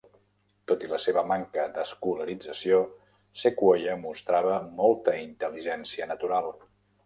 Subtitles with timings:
[0.69, 2.81] Tot i la seva manca d'escolarització,
[3.43, 6.55] Sequoyah mostrava molta intel·ligència natural.